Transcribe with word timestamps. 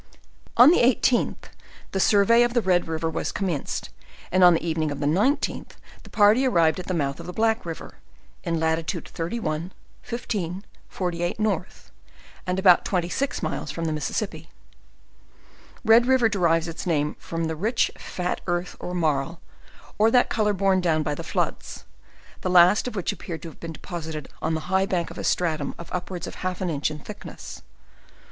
On 0.57 0.71
the 0.71 0.79
18th, 0.79 1.49
the 1.91 1.99
survey 1.99 2.41
of 2.41 2.55
the 2.55 2.61
Red 2.63 2.87
river 2.87 3.07
was 3.07 3.31
commenced, 3.31 3.91
and 4.31 4.43
on 4.43 4.55
the 4.55 4.65
evening 4.67 4.89
of 4.89 4.99
the 4.99 5.05
19th, 5.05 5.73
the 6.01 6.09
party 6.09 6.43
arrived 6.43 6.79
at 6.79 6.87
the 6.87 6.95
mouth 6.95 7.19
of 7.19 7.27
the 7.27 7.31
Black 7.31 7.67
river, 7.67 7.99
in 8.43 8.59
latitude 8.59 9.07
31, 9.07 9.71
15, 10.01 10.63
48, 10.89 11.39
N. 11.39 11.65
and 12.47 12.57
about 12.57 12.83
26 12.83 13.43
miles 13.43 13.69
from 13.69 13.85
the 13.85 13.93
Mississippi* 13.93 14.49
Red 15.85 16.07
river 16.07 16.27
derives 16.27 16.67
its 16.67 16.87
name 16.87 17.15
from 17.19 17.45
the 17.45 17.55
rich 17.55 17.91
fat 17.95 18.41
earth 18.47 18.75
or 18.79 18.95
marl, 18.95 19.39
or 19.99 20.09
that 20.09 20.29
color 20.29 20.53
borne'down 20.55 21.03
by 21.03 21.13
the 21.13 21.23
floods; 21.23 21.85
the 22.41 22.49
last 22.49 22.87
of 22.87 22.95
which 22.95 23.11
appeared 23.11 23.43
to 23.43 23.49
have 23.49 23.59
deposited 23.59 24.29
on 24.41 24.55
the 24.55 24.61
high 24.61 24.87
bank 24.87 25.11
a 25.11 25.23
stratum 25.23 25.75
of 25.77 25.91
upwards 25.93 26.25
of 26.25 26.33
half 26.41 26.59
an 26.59 26.71
inch 26.71 26.89
in 26.89 26.97
thickness. 26.97 27.61